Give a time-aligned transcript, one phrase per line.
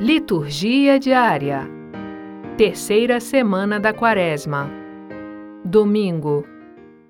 [0.00, 1.70] Liturgia diária.
[2.58, 4.68] Terceira semana da Quaresma.
[5.64, 6.44] Domingo,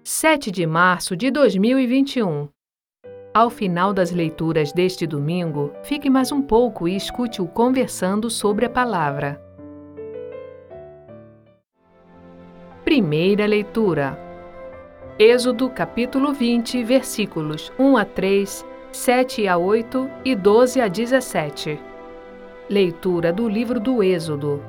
[0.04, 2.46] 7 de março de 2021.
[3.32, 8.66] Ao final das leituras deste domingo, fique mais um pouco e escute o conversando sobre
[8.66, 9.42] a palavra.
[12.84, 14.18] Primeira leitura.
[15.18, 21.93] Êxodo capítulo 20, versículos 1 a 3, 7 a 8 e 12 a 17.
[22.68, 24.62] Leitura do livro do Êxodo.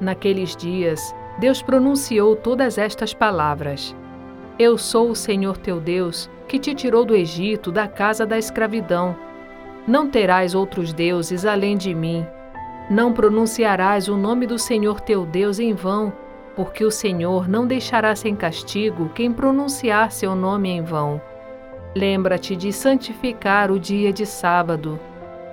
[0.00, 3.96] Naqueles dias, Deus pronunciou todas estas palavras:
[4.58, 9.16] Eu sou o Senhor teu Deus, que te tirou do Egito, da casa da escravidão.
[9.86, 12.26] Não terás outros deuses além de mim.
[12.90, 16.12] Não pronunciarás o nome do Senhor teu Deus em vão
[16.58, 21.22] porque o Senhor não deixará sem castigo quem pronunciar seu nome em vão.
[21.94, 24.98] Lembra-te de santificar o dia de sábado.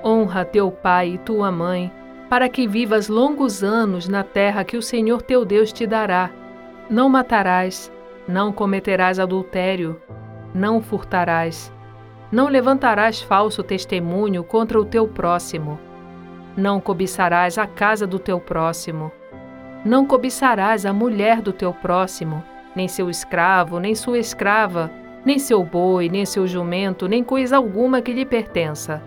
[0.05, 1.91] Honra teu pai e tua mãe,
[2.29, 6.29] para que vivas longos anos na terra que o Senhor teu Deus te dará.
[6.89, 7.91] Não matarás,
[8.27, 9.99] não cometerás adultério,
[10.53, 11.73] não furtarás,
[12.31, 15.79] não levantarás falso testemunho contra o teu próximo,
[16.55, 19.11] não cobiçarás a casa do teu próximo
[19.85, 22.43] não cobiçarás a mulher do teu próximo,
[22.75, 24.91] nem seu escravo, nem sua escrava,
[25.23, 28.99] nem seu boi, nem seu jumento, nem coisa alguma que lhe pertença.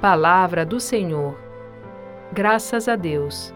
[0.00, 1.38] Palavra do Senhor.
[2.32, 3.54] Graças a Deus.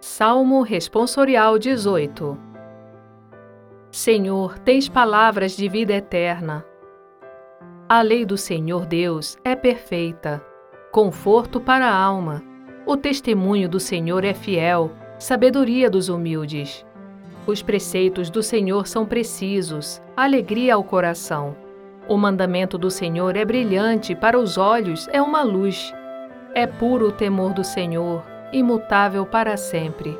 [0.00, 2.38] Salmo Responsorial 18
[3.90, 6.64] Senhor, tens palavras de vida eterna.
[7.88, 10.42] A lei do Senhor Deus é perfeita
[10.96, 12.42] conforto para a alma.
[12.86, 16.85] O testemunho do Senhor é fiel, sabedoria dos humildes.
[17.46, 21.56] Os preceitos do Senhor são precisos, alegria ao coração.
[22.08, 25.94] O mandamento do Senhor é brilhante, para os olhos é uma luz.
[26.54, 30.18] É puro o temor do Senhor, imutável para sempre.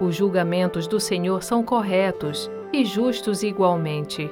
[0.00, 4.30] Os julgamentos do Senhor são corretos e justos igualmente.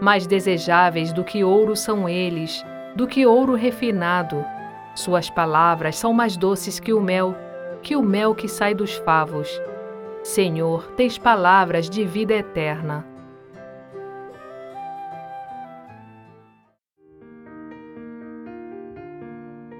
[0.00, 4.44] Mais desejáveis do que ouro são eles, do que ouro refinado,
[4.94, 7.34] suas palavras são mais doces que o mel,
[7.82, 9.48] que o mel que sai dos favos.
[10.22, 13.04] Senhor, tens palavras de vida eterna.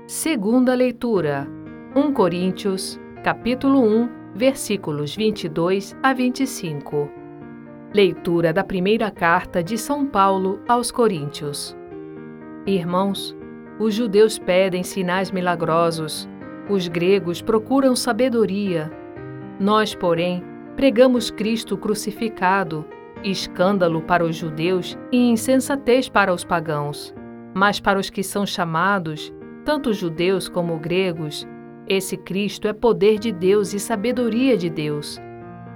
[0.08, 1.46] Segunda leitura.
[1.94, 7.08] 1 Coríntios, capítulo 1, versículos 22 a 25.
[7.94, 11.76] Leitura da primeira carta de São Paulo aos Coríntios.
[12.66, 13.36] Irmãos,
[13.78, 16.28] os judeus pedem sinais milagrosos,
[16.68, 19.01] os gregos procuram sabedoria.
[19.62, 20.42] Nós, porém,
[20.74, 22.84] pregamos Cristo crucificado,
[23.22, 27.14] escândalo para os judeus e insensatez para os pagãos.
[27.54, 29.32] Mas para os que são chamados,
[29.64, 31.46] tanto judeus como gregos,
[31.86, 35.20] esse Cristo é poder de Deus e sabedoria de Deus.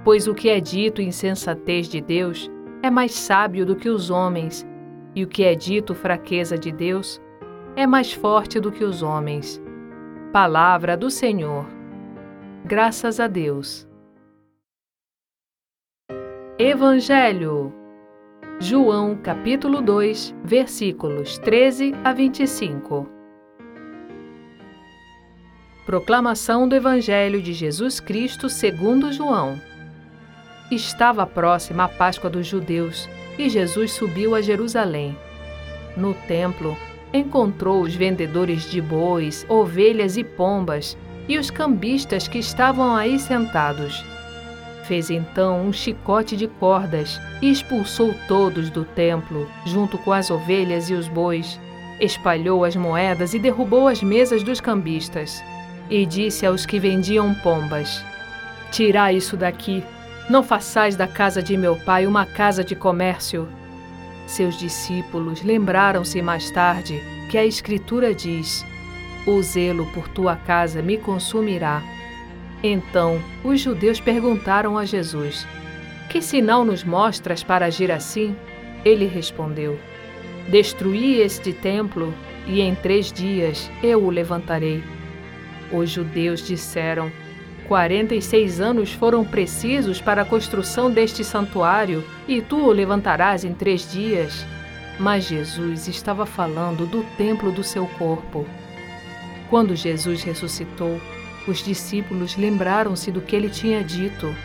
[0.03, 2.51] Pois o que é dito insensatez de Deus
[2.83, 4.67] é mais sábio do que os homens,
[5.15, 7.21] e o que é dito fraqueza de Deus
[7.73, 9.63] é mais forte do que os homens.
[10.33, 11.76] Palavra do Senhor.
[12.65, 13.87] Graças a Deus.
[16.59, 17.73] Evangelho.
[18.59, 23.07] João, capítulo 2, versículos 13 a 25.
[25.85, 29.61] Proclamação do Evangelho de Jesus Cristo segundo João.
[30.69, 33.07] Estava próxima a Páscoa dos judeus
[33.37, 35.17] e Jesus subiu a Jerusalém.
[35.95, 36.75] No templo,
[37.13, 44.03] encontrou os vendedores de bois, ovelhas e pombas e os cambistas que estavam aí sentados.
[44.83, 50.89] Fez então um chicote de cordas e expulsou todos do templo, junto com as ovelhas
[50.89, 51.59] e os bois.
[51.99, 55.43] Espalhou as moedas e derrubou as mesas dos cambistas.
[55.89, 58.01] E disse aos que vendiam pombas:
[58.71, 59.83] Tirai isso daqui.
[60.29, 63.47] Não façais da casa de meu pai uma casa de comércio.
[64.25, 68.65] Seus discípulos lembraram-se mais tarde que a Escritura diz:
[69.27, 71.83] O zelo por tua casa me consumirá.
[72.63, 75.45] Então os judeus perguntaram a Jesus:
[76.09, 78.33] Que sinal nos mostras para agir assim?
[78.85, 79.77] Ele respondeu:
[80.47, 82.13] Destruí este templo
[82.47, 84.81] e em três dias eu o levantarei.
[85.73, 87.11] Os judeus disseram:
[87.67, 93.91] 46 anos foram precisos para a construção deste santuário e tu o levantarás em três
[93.91, 94.45] dias.
[94.97, 98.47] Mas Jesus estava falando do templo do seu corpo.
[99.49, 100.99] Quando Jesus ressuscitou,
[101.47, 104.35] os discípulos lembraram-se do que ele tinha dito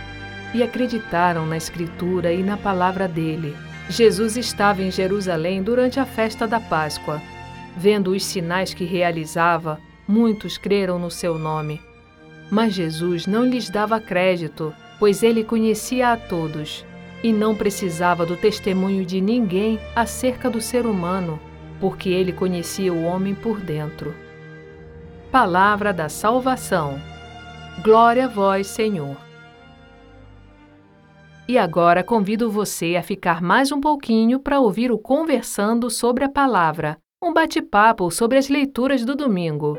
[0.54, 3.56] e acreditaram na Escritura e na palavra dele.
[3.88, 7.20] Jesus estava em Jerusalém durante a festa da Páscoa.
[7.76, 11.80] Vendo os sinais que realizava, muitos creram no seu nome.
[12.50, 16.84] Mas Jesus não lhes dava crédito, pois ele conhecia a todos
[17.22, 21.40] e não precisava do testemunho de ninguém acerca do ser humano,
[21.80, 24.14] porque ele conhecia o homem por dentro.
[25.32, 27.00] Palavra da Salvação.
[27.82, 29.16] Glória a vós, Senhor.
[31.48, 36.28] E agora convido você a ficar mais um pouquinho para ouvir o Conversando sobre a
[36.28, 39.78] Palavra, um bate-papo sobre as leituras do domingo.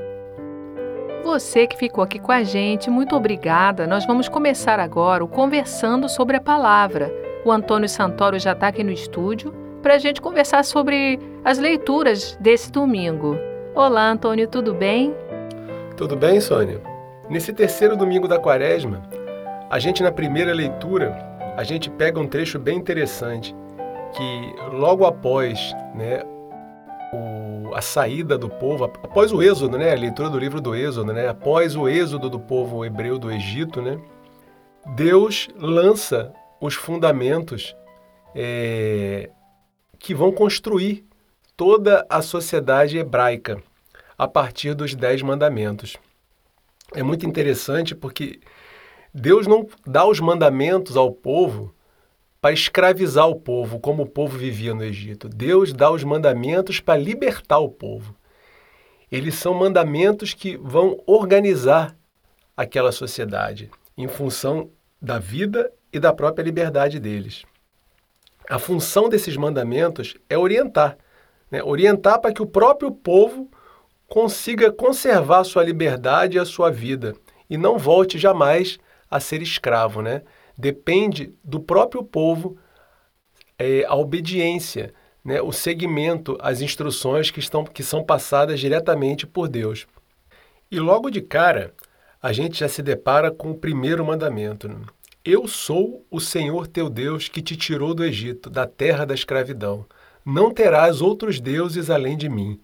[1.24, 3.86] Você que ficou aqui com a gente, muito obrigada.
[3.86, 7.14] Nós vamos começar agora o Conversando sobre a Palavra.
[7.46, 9.54] O Antônio Santoro já está aqui no estúdio
[9.84, 13.38] para a gente conversar sobre as leituras desse domingo.
[13.76, 15.14] Olá, Antônio, tudo bem?
[15.96, 16.82] Tudo bem, Sônia?
[17.30, 19.04] Nesse terceiro domingo da quaresma,
[19.70, 21.16] a gente na primeira leitura,
[21.56, 23.56] a gente pega um trecho bem interessante,
[24.12, 26.24] que logo após né,
[27.14, 31.14] o, a saída do povo, após o êxodo, né, a leitura do livro do êxodo,
[31.14, 34.00] né, após o êxodo do povo hebreu do Egito, né,
[34.96, 37.76] Deus lança os fundamentos
[38.34, 39.30] é,
[40.00, 41.06] que vão construir
[41.56, 43.62] toda a sociedade hebraica
[44.24, 45.98] a partir dos Dez Mandamentos.
[46.94, 48.40] É muito interessante porque
[49.14, 51.76] Deus não dá os mandamentos ao povo
[52.40, 55.28] para escravizar o povo, como o povo vivia no Egito.
[55.28, 58.16] Deus dá os mandamentos para libertar o povo.
[59.12, 61.94] Eles são mandamentos que vão organizar
[62.56, 64.70] aquela sociedade em função
[65.02, 67.44] da vida e da própria liberdade deles.
[68.50, 70.98] A função desses mandamentos é orientar,
[71.52, 71.62] né?
[71.62, 73.52] orientar para que o próprio povo
[74.08, 77.16] consiga conservar sua liberdade e a sua vida
[77.50, 78.80] e não volte jamais
[79.10, 80.02] a ser escravo.
[80.02, 80.22] Né?
[80.58, 82.58] Depende do próprio povo
[83.58, 85.42] é, a obediência, né?
[85.42, 89.86] o seguimento às instruções que, estão, que são passadas diretamente por Deus.
[90.72, 91.74] E logo de cara,
[92.22, 94.68] a gente já se depara com o primeiro mandamento.
[94.68, 94.78] Né?
[95.24, 99.86] Eu sou o Senhor teu Deus que te tirou do Egito, da terra da escravidão.
[100.26, 102.60] Não terás outros deuses além de mim.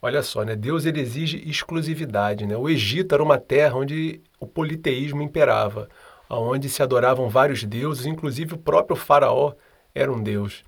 [0.00, 0.54] Olha só, né?
[0.54, 2.46] Deus ele exige exclusividade.
[2.46, 2.56] Né?
[2.56, 5.88] O Egito era uma terra onde o politeísmo imperava,
[6.30, 9.54] onde se adoravam vários deuses, inclusive o próprio faraó
[9.94, 10.64] era um deus.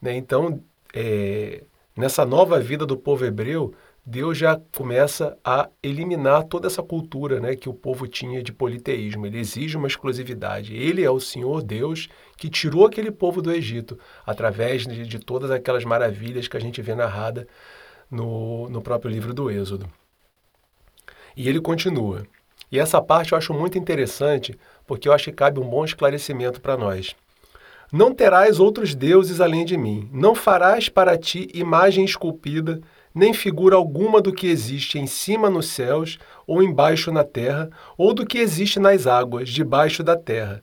[0.00, 0.14] Né?
[0.16, 0.60] Então,
[0.94, 1.64] é,
[1.96, 3.72] nessa nova vida do povo hebreu,
[4.04, 9.26] Deus já começa a eliminar toda essa cultura né, que o povo tinha de politeísmo.
[9.26, 10.76] Ele exige uma exclusividade.
[10.76, 15.50] Ele é o Senhor Deus que tirou aquele povo do Egito através de, de todas
[15.50, 17.48] aquelas maravilhas que a gente vê narrada
[18.10, 19.88] no, no próprio livro do Êxodo.
[21.36, 22.26] E ele continua.
[22.70, 26.60] E essa parte eu acho muito interessante porque eu acho que cabe um bom esclarecimento
[26.60, 27.14] para nós.
[27.92, 30.08] Não terás outros deuses além de mim.
[30.12, 32.80] Não farás para ti imagem esculpida
[33.16, 38.12] nem figura alguma do que existe em cima nos céus, ou embaixo na terra, ou
[38.12, 40.62] do que existe nas águas, debaixo da terra.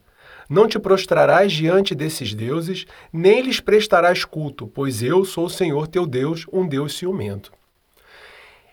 [0.49, 5.87] Não te prostrarás diante desses deuses, nem lhes prestarás culto, pois eu sou o Senhor
[5.87, 7.51] teu Deus, um Deus ciumento.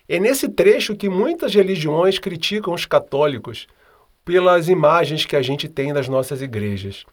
[0.08, 3.68] É nesse trecho que muitas religiões criticam os católicos
[4.24, 7.04] pelas imagens que a gente tem nas nossas igrejas.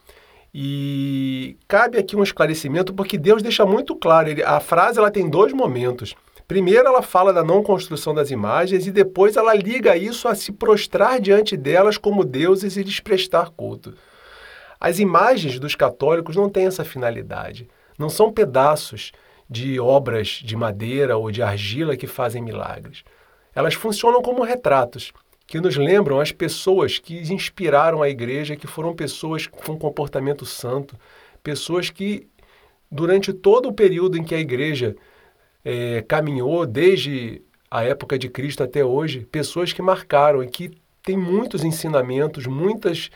[0.53, 5.53] E cabe aqui um esclarecimento, porque Deus deixa muito claro, a frase ela tem dois
[5.53, 6.15] momentos.
[6.47, 10.51] Primeiro, ela fala da não construção das imagens e depois ela liga isso a se
[10.51, 13.93] prostrar diante delas como deuses e lhes prestar culto.
[14.79, 17.67] As imagens dos católicos não têm essa finalidade.
[17.97, 19.11] Não são pedaços
[19.49, 23.03] de obras de madeira ou de argila que fazem milagres.
[23.55, 25.11] Elas funcionam como retratos
[25.47, 30.95] que nos lembram as pessoas que inspiraram a igreja, que foram pessoas com comportamento santo,
[31.41, 32.27] pessoas que,
[32.91, 34.95] durante todo o período em que a igreja
[35.63, 37.41] é, caminhou desde
[37.71, 43.09] a época de Cristo até hoje, pessoas que marcaram e que têm muitos ensinamentos, muitas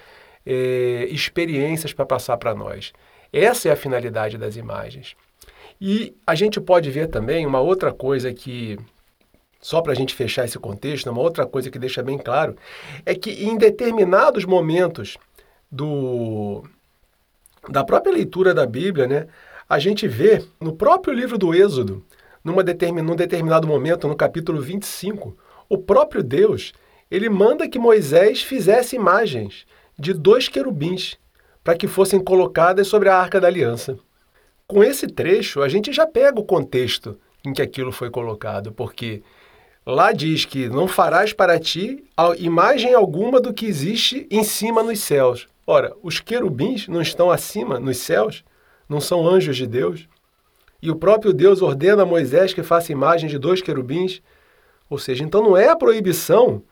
[0.46, 2.94] é, experiências para passar para nós.
[3.32, 5.16] Essa é a finalidade das imagens.
[5.80, 8.78] E a gente pode ver também uma outra coisa que,
[9.60, 12.56] só para a gente fechar esse contexto, uma outra coisa que deixa bem claro,
[13.06, 15.18] é que em determinados momentos
[15.72, 16.64] do,
[17.70, 19.28] da própria leitura da Bíblia, né,
[19.68, 22.06] a gente vê no próprio livro do Êxodo
[22.44, 25.38] numa determin, num determinado momento, no capítulo 25,
[25.70, 26.74] o próprio Deus
[27.10, 29.66] ele manda que Moisés fizesse imagens
[29.98, 31.18] de dois querubins
[31.64, 33.98] para que fossem colocadas sobre a arca da aliança.
[34.68, 39.22] Com esse trecho, a gente já pega o contexto em que aquilo foi colocado, porque
[39.86, 42.04] lá diz que não farás para ti
[42.38, 45.48] imagem alguma do que existe em cima nos céus.
[45.66, 48.44] Ora, os querubins não estão acima nos céus?
[48.88, 50.08] Não são anjos de Deus?
[50.82, 54.22] E o próprio Deus ordena a Moisés que faça imagem de dois querubins.
[54.90, 56.64] Ou seja, então não é a proibição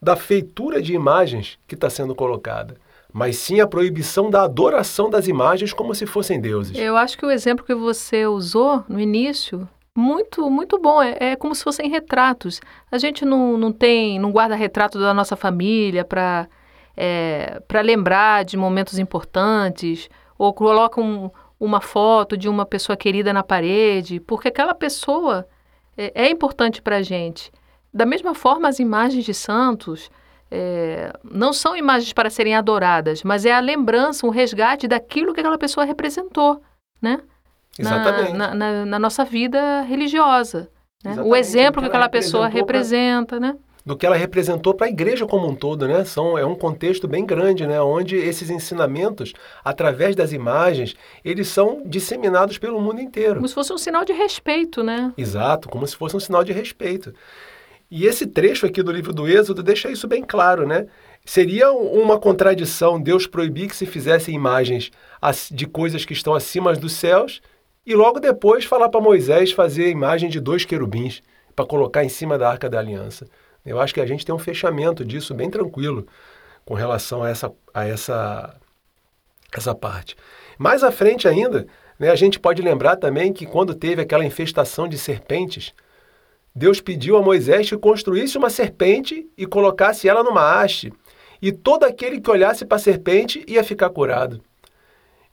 [0.00, 2.76] da feitura de imagens que está sendo colocada,
[3.12, 6.76] mas sim a proibição da adoração das imagens como se fossem deuses.
[6.78, 11.02] Eu acho que o exemplo que você usou no início muito, muito bom.
[11.02, 12.60] É, é, como se fossem retratos.
[12.90, 16.48] A gente não, não tem, não guarda retrato da nossa família para
[16.96, 23.32] é, para lembrar de momentos importantes ou coloca um, uma foto de uma pessoa querida
[23.32, 25.46] na parede, porque aquela pessoa
[25.96, 27.52] é, é importante para a gente.
[27.92, 30.10] Da mesma forma, as imagens de santos
[30.50, 35.40] é, não são imagens para serem adoradas, mas é a lembrança, um resgate daquilo que
[35.40, 36.62] aquela pessoa representou,
[37.00, 37.20] né?
[37.78, 38.32] Exatamente.
[38.32, 40.68] Na, na, na nossa vida religiosa.
[41.04, 41.16] Né?
[41.22, 43.48] O exemplo que aquela pessoa representa, pra...
[43.48, 43.56] né?
[43.88, 46.04] do que ela representou para a igreja como um todo, né?
[46.04, 47.80] São, é um contexto bem grande, né?
[47.80, 49.32] Onde esses ensinamentos,
[49.64, 53.36] através das imagens, eles são disseminados pelo mundo inteiro.
[53.36, 55.10] Como se fosse um sinal de respeito, né?
[55.16, 57.14] Exato, como se fosse um sinal de respeito.
[57.90, 60.86] E esse trecho aqui do livro do Êxodo deixa isso bem claro, né?
[61.24, 64.90] Seria uma contradição Deus proibir que se fizessem imagens
[65.50, 67.40] de coisas que estão acima dos céus
[67.86, 71.22] e logo depois falar para Moisés fazer a imagem de dois querubins
[71.56, 73.26] para colocar em cima da arca da aliança.
[73.64, 76.06] Eu acho que a gente tem um fechamento disso bem tranquilo
[76.64, 78.54] com relação a essa, a essa,
[79.52, 80.14] essa parte.
[80.58, 81.66] Mais à frente ainda,
[81.98, 85.74] né, a gente pode lembrar também que quando teve aquela infestação de serpentes,
[86.58, 90.92] Deus pediu a Moisés que construísse uma serpente e colocasse ela numa haste,
[91.40, 94.42] e todo aquele que olhasse para a serpente ia ficar curado.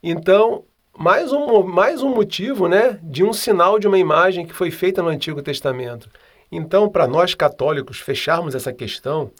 [0.03, 0.63] Então,
[0.95, 5.01] mais um, mais um motivo né, de um sinal de uma imagem que foi feita
[5.01, 6.11] no Antigo Testamento.
[6.51, 9.31] Então, para nós católicos fecharmos essa questão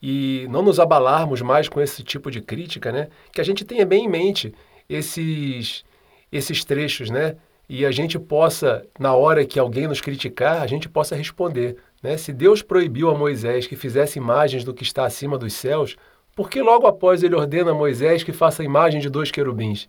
[0.00, 3.84] e não nos abalarmos mais com esse tipo de crítica, né, que a gente tenha
[3.84, 4.54] bem em mente
[4.88, 5.84] esses,
[6.30, 7.34] esses trechos, né,
[7.68, 11.76] e a gente possa, na hora que alguém nos criticar, a gente possa responder.
[12.02, 12.16] Né?
[12.16, 15.96] Se Deus proibiu a Moisés que fizesse imagens do que está acima dos céus,
[16.34, 19.88] por que logo após ele ordena a Moisés que faça a imagem de dois querubins?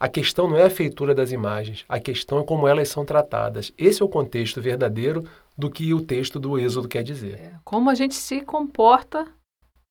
[0.00, 3.72] A questão não é a feitura das imagens, a questão é como elas são tratadas.
[3.76, 5.24] Esse é o contexto verdadeiro
[5.56, 7.34] do que o texto do Êxodo quer dizer.
[7.34, 9.26] É, como a gente se comporta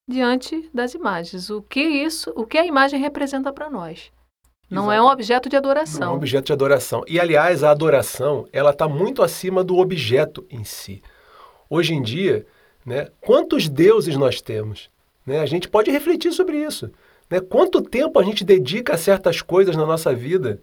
[0.08, 1.50] diante das imagens.
[1.50, 4.12] O que isso, o que a imagem representa para nós?
[4.70, 4.98] Não Exato.
[4.98, 6.00] é um objeto de adoração.
[6.02, 7.04] Não é um objeto de adoração.
[7.08, 11.02] E aliás, a adoração ela está muito acima do objeto em si.
[11.70, 12.46] Hoje em dia,
[12.86, 14.90] né, quantos deuses nós temos?
[15.26, 15.40] Né?
[15.40, 16.90] A gente pode refletir sobre isso.
[17.30, 17.40] Né?
[17.40, 20.60] Quanto tempo a gente dedica a certas coisas na nossa vida?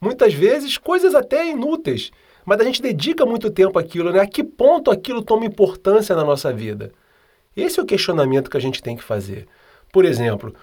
[0.00, 2.10] Muitas vezes, coisas até inúteis,
[2.44, 4.12] mas a gente dedica muito tempo àquilo.
[4.12, 4.20] Né?
[4.20, 6.92] A que ponto aquilo toma importância na nossa vida?
[7.56, 9.46] Esse é o questionamento que a gente tem que fazer.
[9.92, 10.54] Por exemplo,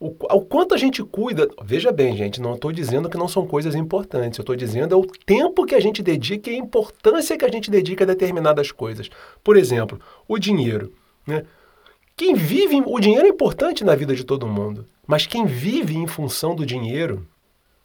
[0.00, 1.46] o, o quanto a gente cuida.
[1.62, 4.38] Veja bem, gente, não estou dizendo que não são coisas importantes.
[4.38, 7.50] Eu estou dizendo é o tempo que a gente dedica e a importância que a
[7.50, 9.10] gente dedica a determinadas coisas.
[9.44, 10.94] Por exemplo, o dinheiro.
[11.26, 11.44] Né?
[12.16, 16.06] Quem vive, o dinheiro é importante na vida de todo mundo, mas quem vive em
[16.06, 17.26] função do dinheiro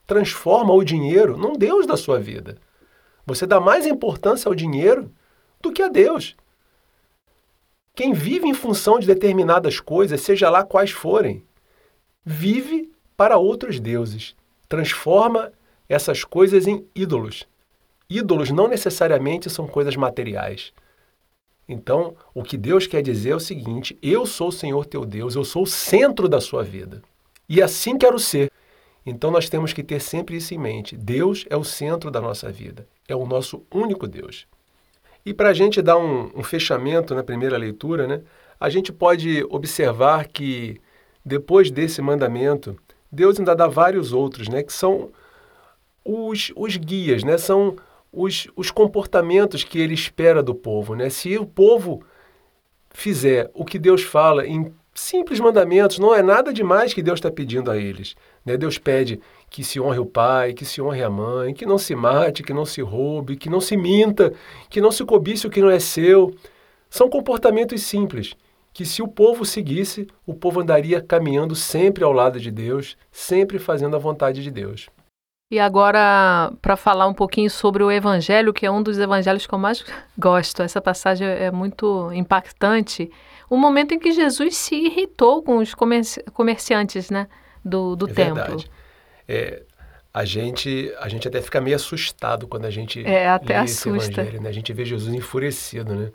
[0.07, 2.57] transforma o dinheiro num Deus da sua vida.
[3.25, 5.11] Você dá mais importância ao dinheiro
[5.61, 6.35] do que a Deus.
[7.93, 11.43] Quem vive em função de determinadas coisas, seja lá quais forem,
[12.25, 14.35] vive para outros deuses,
[14.67, 15.51] transforma
[15.87, 17.47] essas coisas em ídolos.
[18.09, 20.73] Ídolos não necessariamente são coisas materiais.
[21.67, 25.35] Então, o que Deus quer dizer é o seguinte: eu sou o Senhor teu Deus,
[25.35, 27.01] eu sou o centro da sua vida.
[27.47, 28.51] E assim quero ser.
[29.05, 32.51] Então, nós temos que ter sempre isso em mente: Deus é o centro da nossa
[32.51, 34.47] vida, é o nosso único Deus.
[35.25, 38.21] E para a gente dar um, um, fechamento na primeira leitura, né,
[38.59, 40.79] a gente pode observar que
[41.25, 42.77] depois desse mandamento,
[43.11, 45.09] Deus ainda dá vários outros, né, que são
[46.03, 47.75] os, os guias, né, são
[48.13, 50.95] os, os comportamentos que ele espera do povo.
[50.95, 51.09] Né?
[51.09, 52.03] Se o povo
[52.91, 57.29] fizer o que Deus fala em simples mandamentos, não é nada demais que Deus está
[57.29, 58.15] pedindo a eles.
[58.45, 58.55] Né?
[58.55, 61.93] Deus pede que se honre o pai, que se honre a mãe, que não se
[61.93, 64.33] mate, que não se roube, que não se minta,
[64.69, 66.33] que não se cobice o que não é seu.
[66.89, 68.35] São comportamentos simples
[68.75, 73.57] que se o povo seguisse, o povo andaria caminhando sempre ao lado de Deus, sempre
[73.57, 74.89] fazendo a vontade de Deus.
[75.49, 79.53] E agora, para falar um pouquinho sobre o Evangelho, que é um dos evangelhos que
[79.53, 79.81] eu mais
[80.19, 83.09] gosto, essa passagem é muito impactante.
[83.49, 87.29] O momento em que Jesus se irritou com os comerci comerciantes né,
[87.63, 88.35] do, do é templo.
[88.35, 88.71] Verdade.
[89.25, 89.63] É,
[90.13, 93.89] a gente, a gente até fica meio assustado quando a gente é, até assusta.
[93.99, 94.41] esse evangelho.
[94.41, 94.49] Né?
[94.49, 96.11] A gente vê Jesus enfurecido, né?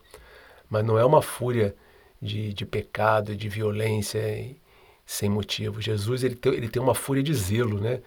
[0.69, 1.75] Mas não é uma fúria
[2.21, 4.21] de, de pecado, de violência
[5.07, 5.81] sem motivo.
[5.81, 8.01] Jesus ele tem, ele tem uma fúria de zelo, né?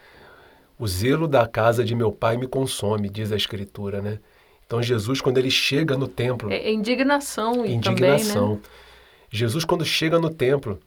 [0.78, 4.20] O zelo da casa de meu pai me consome, diz a Escritura, né?
[4.66, 6.52] Então Jesus, quando ele chega no templo...
[6.52, 8.56] É, é indignação, indignação.
[8.56, 8.62] Também, né?
[9.30, 10.80] Jesus, quando chega no templo,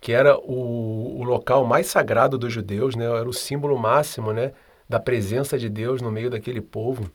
[0.00, 3.06] que era o, o local mais sagrado dos judeus, né?
[3.06, 4.52] Era o símbolo máximo, né?
[4.88, 7.10] Da presença de Deus no meio daquele povo.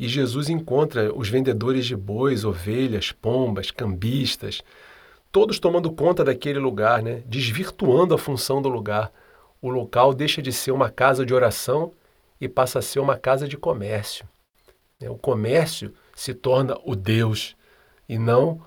[0.00, 4.62] E Jesus encontra os vendedores de bois, ovelhas, pombas, cambistas,
[5.30, 7.22] todos tomando conta daquele lugar, né?
[7.26, 9.12] desvirtuando a função do lugar.
[9.60, 11.92] O local deixa de ser uma casa de oração
[12.40, 14.26] e passa a ser uma casa de comércio.
[14.98, 15.10] Né?
[15.10, 17.54] O comércio se torna o Deus
[18.08, 18.58] e não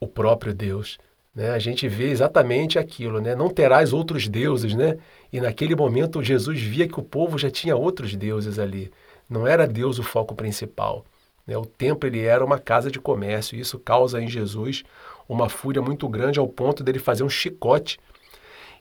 [0.00, 0.96] o próprio Deus.
[1.34, 1.50] Né?
[1.50, 3.34] A gente vê exatamente aquilo, né?
[3.34, 4.74] não terás outros deuses.
[4.74, 4.96] Né?
[5.30, 8.90] E naquele momento Jesus via que o povo já tinha outros deuses ali.
[9.28, 11.04] Não era Deus o foco principal.
[11.46, 11.56] Né?
[11.56, 14.84] O templo ele era uma casa de comércio e isso causa em Jesus
[15.28, 17.98] uma fúria muito grande ao ponto dele fazer um chicote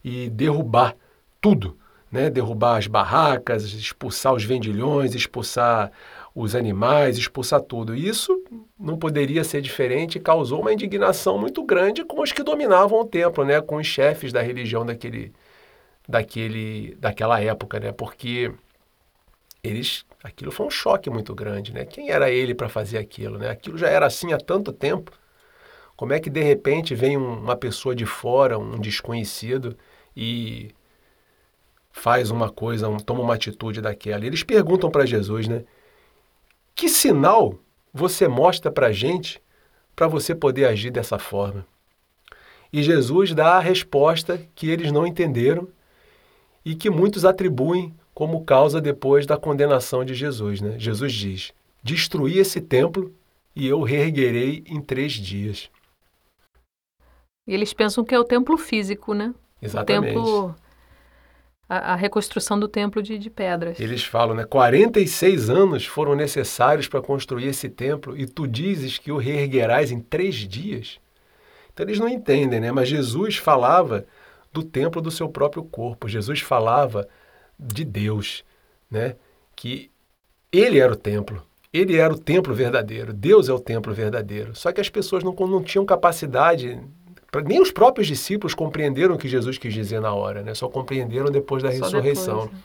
[0.03, 0.95] e derrubar
[1.39, 1.77] tudo,
[2.11, 2.29] né?
[2.29, 5.91] Derrubar as barracas, expulsar os vendilhões, expulsar
[6.35, 7.95] os animais, expulsar tudo.
[7.95, 8.43] Isso
[8.79, 13.05] não poderia ser diferente e causou uma indignação muito grande com os que dominavam o
[13.05, 13.61] templo, né?
[13.61, 15.31] Com os chefes da religião daquele,
[16.07, 17.91] daquele, daquela época, né?
[17.91, 18.51] Porque
[19.63, 21.85] eles, aquilo foi um choque muito grande, né?
[21.85, 23.49] Quem era ele para fazer aquilo, né?
[23.49, 25.11] Aquilo já era assim há tanto tempo.
[25.95, 29.77] Como é que de repente vem uma pessoa de fora, um desconhecido,
[30.15, 30.71] e
[31.91, 34.25] faz uma coisa, um, toma uma atitude daquela?
[34.25, 35.63] Eles perguntam para Jesus, né?
[36.73, 37.59] Que sinal
[37.93, 39.41] você mostra para gente
[39.95, 41.65] para você poder agir dessa forma?
[42.73, 45.67] E Jesus dá a resposta que eles não entenderam
[46.63, 50.61] e que muitos atribuem como causa depois da condenação de Jesus.
[50.61, 50.75] Né?
[50.77, 51.53] Jesus diz:
[51.83, 53.13] Destruí esse templo
[53.55, 55.69] e eu reerguerei em três dias.
[57.47, 59.33] E eles pensam que é o templo físico, né?
[59.61, 60.15] Exatamente.
[60.17, 60.55] O templo,
[61.67, 63.79] a, a reconstrução do templo de, de, pedras.
[63.79, 64.43] Eles falam, né?
[64.43, 69.99] 46 anos foram necessários para construir esse templo e tu dizes que o reerguerás em
[69.99, 70.99] três dias?
[71.73, 72.71] Então eles não entendem, né?
[72.71, 74.05] Mas Jesus falava
[74.51, 76.09] do templo do seu próprio corpo.
[76.09, 77.07] Jesus falava
[77.61, 78.43] de Deus,
[78.89, 79.15] né?
[79.55, 79.91] Que
[80.51, 81.43] ele era o templo.
[81.71, 83.13] Ele era o templo verdadeiro.
[83.13, 84.55] Deus é o templo verdadeiro.
[84.55, 86.81] Só que as pessoas não, não tinham capacidade
[87.45, 90.53] nem os próprios discípulos compreenderam o que Jesus quis dizer na hora, né?
[90.53, 92.39] Só compreenderam depois da Só ressurreição.
[92.41, 92.59] Depois, né?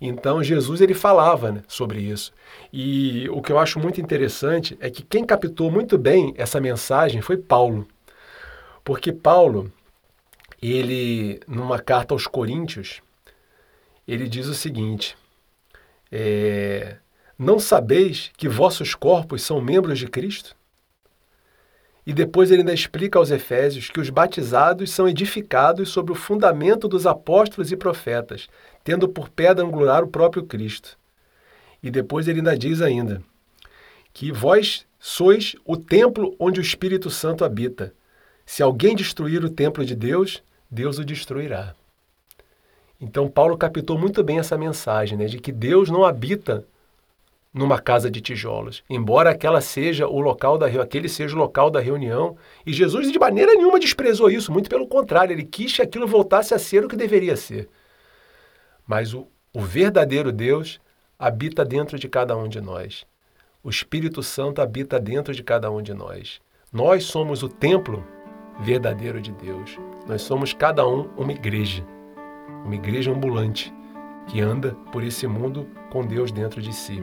[0.00, 2.32] Então Jesus ele falava né, sobre isso.
[2.72, 7.20] E o que eu acho muito interessante é que quem captou muito bem essa mensagem
[7.20, 7.86] foi Paulo.
[8.84, 9.70] Porque Paulo,
[10.60, 13.00] ele numa carta aos Coríntios,
[14.06, 15.16] ele diz o seguinte:
[16.10, 16.96] é,
[17.38, 20.56] Não sabeis que vossos corpos são membros de Cristo?
[22.04, 26.88] E depois ele ainda explica aos Efésios que os batizados são edificados sobre o fundamento
[26.88, 28.48] dos apóstolos e profetas,
[28.82, 30.98] tendo por pedra angular o próprio Cristo.
[31.80, 33.22] E depois ele ainda diz ainda
[34.12, 37.94] que vós sois o templo onde o Espírito Santo habita.
[38.44, 41.74] Se alguém destruir o templo de Deus, Deus o destruirá.
[43.02, 46.64] Então Paulo captou muito bem essa mensagem, né, de que Deus não habita
[47.52, 51.80] numa casa de tijolos, embora aquela seja o local da aquele seja o local da
[51.80, 56.06] reunião, e Jesus de maneira nenhuma desprezou isso, muito pelo contrário, ele quis que aquilo
[56.06, 57.68] voltasse a ser o que deveria ser.
[58.86, 60.80] Mas o, o verdadeiro Deus
[61.18, 63.04] habita dentro de cada um de nós.
[63.62, 66.40] O Espírito Santo habita dentro de cada um de nós.
[66.72, 68.06] Nós somos o templo
[68.60, 69.76] verdadeiro de Deus.
[70.06, 71.84] Nós somos cada um uma igreja,
[72.64, 73.72] uma igreja ambulante
[74.26, 77.02] que anda por esse mundo com Deus dentro de si.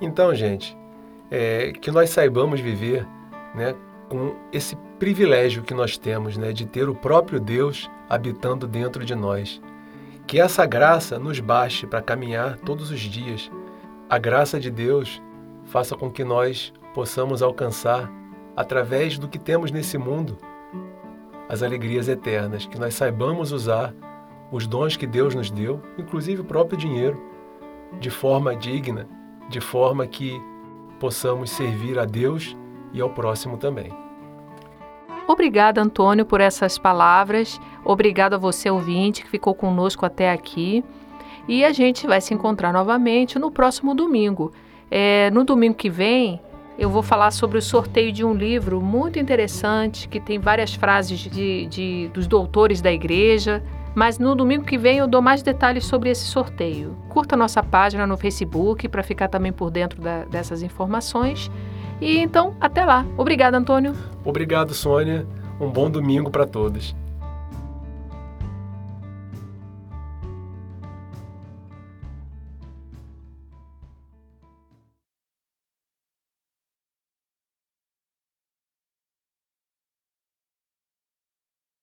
[0.00, 0.76] Então, gente,
[1.30, 3.06] é, que nós saibamos viver
[3.54, 3.74] né,
[4.08, 9.14] com esse privilégio que nós temos né, de ter o próprio Deus habitando dentro de
[9.14, 9.60] nós.
[10.26, 13.50] Que essa graça nos baste para caminhar todos os dias.
[14.08, 15.22] A graça de Deus
[15.64, 18.10] faça com que nós possamos alcançar,
[18.56, 20.36] através do que temos nesse mundo,
[21.48, 22.66] as alegrias eternas.
[22.66, 23.94] Que nós saibamos usar
[24.50, 27.20] os dons que Deus nos deu, inclusive o próprio dinheiro,
[28.00, 29.08] de forma digna
[29.48, 30.40] de forma que
[31.00, 32.56] possamos servir a Deus
[32.92, 33.90] e ao próximo também.
[35.26, 37.60] Obrigada, Antônio, por essas palavras.
[37.84, 40.84] Obrigado a você, ouvinte, que ficou conosco até aqui.
[41.46, 44.52] E a gente vai se encontrar novamente no próximo domingo.
[44.90, 46.40] É, no domingo que vem,
[46.78, 51.18] eu vou falar sobre o sorteio de um livro muito interessante que tem várias frases
[51.18, 53.62] de, de, dos doutores da igreja
[53.98, 56.96] mas no domingo que vem eu dou mais detalhes sobre esse sorteio.
[57.08, 61.50] Curta nossa página no Facebook para ficar também por dentro da, dessas informações.
[62.00, 63.04] E então, até lá.
[63.16, 63.92] Obrigada, Antônio.
[64.24, 65.26] Obrigado, Sônia.
[65.60, 66.94] Um bom domingo para todos.